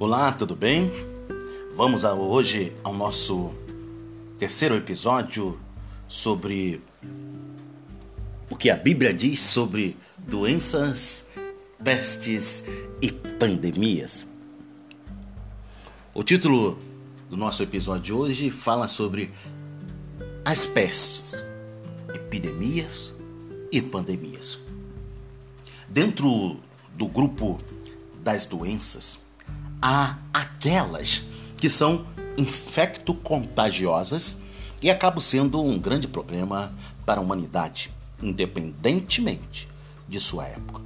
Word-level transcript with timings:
Olá, 0.00 0.30
tudo 0.30 0.54
bem? 0.54 0.92
Vamos 1.74 2.04
a, 2.04 2.14
hoje 2.14 2.72
ao 2.84 2.94
nosso 2.94 3.52
terceiro 4.38 4.76
episódio 4.76 5.58
sobre 6.06 6.80
o 8.48 8.54
que 8.54 8.70
a 8.70 8.76
Bíblia 8.76 9.12
diz 9.12 9.40
sobre 9.40 9.96
doenças, 10.16 11.26
pestes 11.82 12.62
e 13.02 13.10
pandemias. 13.10 14.24
O 16.14 16.22
título 16.22 16.78
do 17.28 17.36
nosso 17.36 17.64
episódio 17.64 18.04
de 18.04 18.12
hoje 18.12 18.50
fala 18.52 18.86
sobre 18.86 19.32
as 20.44 20.64
pestes, 20.64 21.44
epidemias 22.14 23.12
e 23.72 23.82
pandemias. 23.82 24.60
Dentro 25.88 26.56
do 26.94 27.08
grupo 27.08 27.60
das 28.22 28.46
doenças, 28.46 29.26
há 29.80 30.18
aquelas 30.32 31.22
que 31.56 31.68
são 31.68 32.06
infecto-contagiosas 32.36 34.38
e 34.80 34.90
acabam 34.90 35.20
sendo 35.20 35.62
um 35.62 35.78
grande 35.78 36.06
problema 36.06 36.72
para 37.04 37.20
a 37.20 37.22
humanidade, 37.22 37.90
independentemente 38.22 39.68
de 40.08 40.20
sua 40.20 40.46
época. 40.46 40.80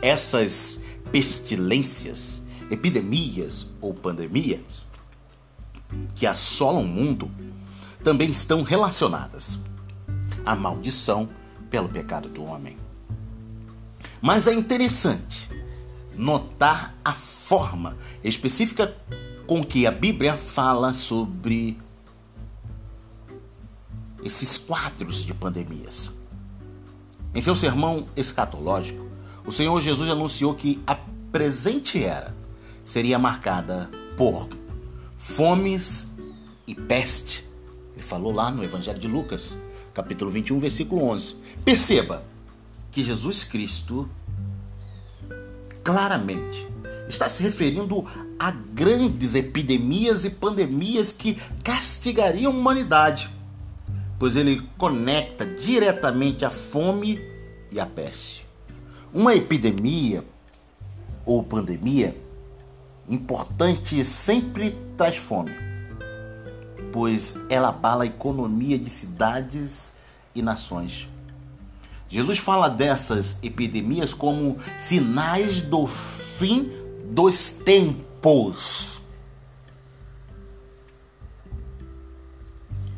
Essas 0.00 0.80
pestilências, 1.10 2.42
epidemias 2.70 3.66
ou 3.80 3.94
pandemias 3.94 4.86
que 6.14 6.26
assolam 6.26 6.82
o 6.82 6.86
mundo 6.86 7.30
também 8.02 8.30
estão 8.30 8.62
relacionadas 8.62 9.58
à 10.44 10.54
maldição 10.54 11.28
pelo 11.70 11.88
pecado 11.88 12.28
do 12.28 12.44
homem. 12.44 12.76
Mas 14.20 14.46
é 14.46 14.52
interessante 14.52 15.48
notar 16.18 16.98
a 17.04 17.12
forma 17.12 17.96
específica 18.24 18.94
com 19.46 19.64
que 19.64 19.86
a 19.86 19.90
Bíblia 19.90 20.36
fala 20.36 20.92
sobre 20.92 21.78
esses 24.22 24.58
quadros 24.58 25.24
de 25.24 25.32
pandemias. 25.32 26.12
Em 27.34 27.40
seu 27.40 27.54
sermão 27.54 28.08
escatológico, 28.16 29.06
o 29.46 29.52
Senhor 29.52 29.80
Jesus 29.80 30.10
anunciou 30.10 30.54
que 30.54 30.82
a 30.86 30.96
presente 31.30 32.02
era 32.02 32.34
seria 32.84 33.18
marcada 33.18 33.88
por 34.16 34.48
fomes 35.16 36.08
e 36.66 36.74
peste. 36.74 37.48
Ele 37.94 38.02
falou 38.02 38.32
lá 38.32 38.50
no 38.50 38.64
Evangelho 38.64 38.98
de 38.98 39.06
Lucas, 39.06 39.58
capítulo 39.94 40.30
21, 40.30 40.58
versículo 40.58 41.04
11. 41.04 41.36
Perceba 41.64 42.24
que 42.90 43.02
Jesus 43.02 43.44
Cristo 43.44 44.08
claramente 45.88 46.68
está 47.08 47.30
se 47.30 47.42
referindo 47.42 48.04
a 48.38 48.50
grandes 48.50 49.34
epidemias 49.34 50.22
e 50.26 50.28
pandemias 50.28 51.12
que 51.12 51.32
castigariam 51.64 52.52
a 52.52 52.54
humanidade, 52.54 53.30
pois 54.18 54.36
ele 54.36 54.68
conecta 54.76 55.46
diretamente 55.46 56.44
a 56.44 56.50
fome 56.50 57.18
e 57.72 57.80
a 57.80 57.86
peste. 57.86 58.46
Uma 59.14 59.34
epidemia 59.34 60.22
ou 61.24 61.42
pandemia 61.42 62.14
importante 63.08 64.04
sempre 64.04 64.76
traz 64.94 65.16
fome, 65.16 65.52
pois 66.92 67.40
ela 67.48 67.70
abala 67.70 68.04
a 68.04 68.08
economia 68.08 68.78
de 68.78 68.90
cidades 68.90 69.94
e 70.34 70.42
nações. 70.42 71.08
Jesus 72.08 72.38
fala 72.38 72.68
dessas 72.68 73.38
epidemias 73.42 74.14
como 74.14 74.58
sinais 74.78 75.60
do 75.60 75.86
fim 75.86 76.70
dos 77.04 77.50
tempos. 77.50 79.02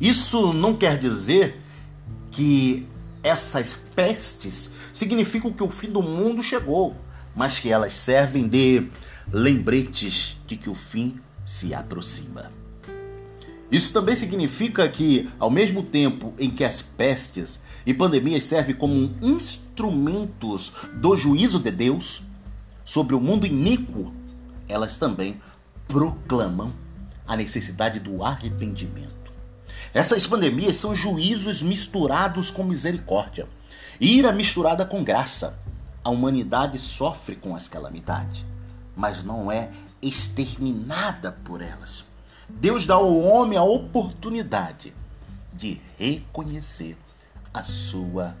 Isso 0.00 0.52
não 0.52 0.74
quer 0.74 0.98
dizer 0.98 1.60
que 2.30 2.86
essas 3.22 3.74
pestes 3.94 4.70
significam 4.92 5.52
que 5.52 5.62
o 5.62 5.70
fim 5.70 5.90
do 5.90 6.02
mundo 6.02 6.42
chegou, 6.42 6.96
mas 7.34 7.58
que 7.58 7.70
elas 7.70 7.94
servem 7.94 8.46
de 8.46 8.88
lembretes 9.32 10.36
de 10.46 10.56
que 10.56 10.68
o 10.68 10.74
fim 10.74 11.18
se 11.44 11.72
aproxima. 11.74 12.50
Isso 13.70 13.92
também 13.92 14.14
significa 14.14 14.88
que, 14.88 15.28
ao 15.38 15.50
mesmo 15.50 15.82
tempo 15.82 16.32
em 16.38 16.48
que 16.50 16.64
as 16.64 16.80
pestes 16.80 17.60
e 17.84 17.92
pandemias 17.92 18.44
servem 18.44 18.74
como 18.74 19.10
instrumentos 19.20 20.72
do 20.94 21.16
juízo 21.16 21.58
de 21.58 21.70
Deus 21.70 22.22
sobre 22.84 23.14
o 23.14 23.20
mundo 23.20 23.46
iníquo, 23.46 24.12
elas 24.68 24.96
também 24.96 25.40
proclamam 25.88 26.72
a 27.26 27.36
necessidade 27.36 27.98
do 27.98 28.22
arrependimento. 28.22 29.32
Essas 29.92 30.26
pandemias 30.26 30.76
são 30.76 30.94
juízos 30.94 31.62
misturados 31.62 32.50
com 32.50 32.62
misericórdia, 32.62 33.48
ira 34.00 34.30
misturada 34.30 34.84
com 34.86 35.02
graça. 35.02 35.58
A 36.04 36.10
humanidade 36.10 36.78
sofre 36.78 37.34
com 37.34 37.56
as 37.56 37.66
calamidades, 37.66 38.44
mas 38.94 39.24
não 39.24 39.50
é 39.50 39.70
exterminada 40.00 41.32
por 41.32 41.60
elas. 41.60 42.04
Deus 42.48 42.86
dá 42.86 42.94
ao 42.94 43.18
homem 43.18 43.58
a 43.58 43.62
oportunidade 43.62 44.94
de 45.52 45.80
reconhecer 45.98 46.96
a 47.52 47.62
sua 47.62 48.36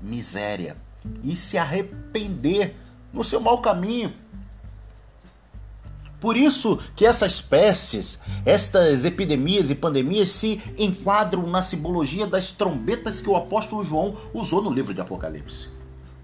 miséria 0.00 0.76
e 1.22 1.36
se 1.36 1.58
arrepender 1.58 2.76
no 3.12 3.22
seu 3.22 3.40
mau 3.40 3.60
caminho. 3.60 4.12
Por 6.20 6.36
isso 6.38 6.78
que 6.96 7.04
essas 7.04 7.40
pestes, 7.40 8.18
estas 8.46 9.04
epidemias 9.04 9.68
e 9.68 9.74
pandemias 9.74 10.30
se 10.30 10.62
enquadram 10.78 11.46
na 11.46 11.62
simbologia 11.62 12.26
das 12.26 12.50
trombetas 12.50 13.20
que 13.20 13.28
o 13.28 13.36
apóstolo 13.36 13.84
João 13.84 14.16
usou 14.32 14.62
no 14.62 14.70
livro 14.70 14.94
de 14.94 15.02
Apocalipse 15.02 15.68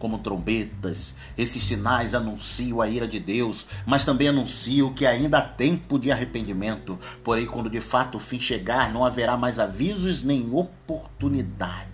como 0.00 0.19
trombetas. 0.19 1.15
Esses 1.38 1.62
sinais 1.65 2.15
anunciam 2.15 2.81
a 2.81 2.88
ira 2.88 3.06
de 3.06 3.21
Deus, 3.21 3.66
mas 3.87 4.05
também 4.05 4.27
anunciam 4.28 4.93
que 4.93 5.06
ainda 5.06 5.38
há 5.38 5.43
tempo 5.43 5.99
de 5.99 6.11
arrependimento. 6.11 6.99
Porém, 7.22 7.47
quando 7.47 7.71
de 7.71 7.81
fato 7.81 8.16
o 8.16 8.21
fim 8.21 8.41
chegar, 8.41 8.93
não 8.93 9.05
haverá 9.05 9.37
mais 9.37 9.61
avisos 9.61 10.25
nem 10.25 10.53
oportunidades. 10.53 11.91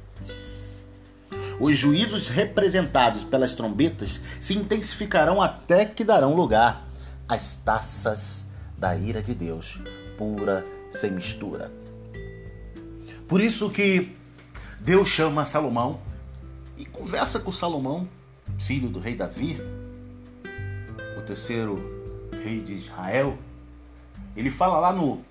Os 1.59 1.77
juízos 1.77 2.28
representados 2.28 3.25
pelas 3.25 3.53
trombetas 3.53 4.21
se 4.41 4.55
intensificarão 4.55 5.43
até 5.43 5.84
que 5.84 6.05
darão 6.05 6.34
lugar 6.34 6.87
às 7.28 7.56
taças 7.56 8.47
da 8.78 8.97
ira 8.97 9.21
de 9.21 9.34
Deus, 9.34 9.81
pura, 10.17 10.65
sem 10.91 11.11
mistura. 11.11 11.73
Por 13.27 13.41
isso 13.41 13.69
que 13.71 14.15
Deus 14.78 15.09
chama 15.09 15.44
Salomão 15.44 15.99
e 16.76 16.84
conversa 16.84 17.41
com 17.41 17.50
Salomão, 17.50 18.09
filho 18.59 18.88
do 18.88 18.98
rei 18.98 19.14
Davi, 19.14 19.59
o 21.16 21.22
terceiro 21.22 22.28
rei 22.42 22.60
de 22.60 22.75
Israel. 22.75 23.38
Ele 24.37 24.50
fala 24.50 24.78
lá 24.78 24.92
no, 24.92 25.25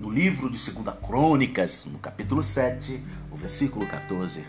no 0.00 0.10
livro 0.10 0.50
de 0.50 0.58
2 0.58 0.96
Crônicas, 1.06 1.84
no 1.86 1.98
capítulo 1.98 2.42
7, 2.42 3.02
o 3.30 3.36
versículo 3.36 3.86
14: 3.86 4.44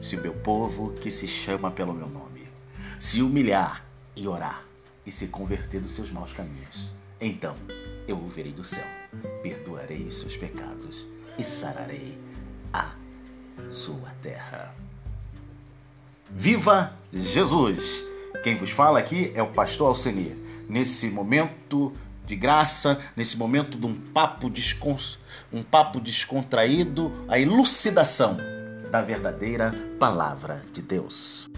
Se 0.00 0.16
o 0.16 0.20
meu 0.20 0.32
povo, 0.32 0.92
que 0.92 1.10
se 1.10 1.26
chama 1.26 1.70
pelo 1.70 1.92
meu 1.92 2.08
nome, 2.08 2.48
se 2.98 3.22
humilhar 3.22 3.84
e 4.14 4.26
orar 4.26 4.64
e 5.04 5.12
se 5.12 5.28
converter 5.28 5.80
dos 5.80 5.92
seus 5.92 6.10
maus 6.10 6.32
caminhos, 6.32 6.90
então 7.20 7.54
eu 8.08 8.16
o 8.16 8.28
verei 8.28 8.52
do 8.52 8.64
céu, 8.64 8.86
perdoarei 9.42 10.06
os 10.06 10.18
seus 10.20 10.36
pecados 10.36 11.06
e 11.38 11.44
sararei 11.44 12.18
a 12.72 12.94
sua 13.70 14.10
terra. 14.22 14.74
Viva 16.30 16.92
Jesus! 17.12 18.04
Quem 18.42 18.56
vos 18.56 18.70
fala 18.70 18.98
aqui 18.98 19.32
é 19.34 19.42
o 19.42 19.48
pastor 19.48 19.88
Alcenir. 19.88 20.36
Nesse 20.68 21.08
momento 21.08 21.92
de 22.24 22.34
graça, 22.34 22.98
nesse 23.16 23.36
momento 23.36 23.78
de 23.78 23.86
um 23.86 23.94
papo, 23.94 24.50
descon... 24.50 24.98
um 25.52 25.62
papo 25.62 26.00
descontraído, 26.00 27.12
a 27.28 27.38
elucidação 27.38 28.36
da 28.90 29.00
verdadeira 29.00 29.72
palavra 29.98 30.64
de 30.72 30.82
Deus. 30.82 31.48